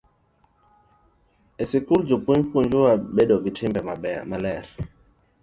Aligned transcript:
E 1.61 1.67
skul, 1.71 2.01
jopuonj 2.09 2.43
puonjowa 2.51 2.93
bedo 3.15 3.35
gi 3.43 3.51
timbe 3.57 3.79
maler. 4.31 4.65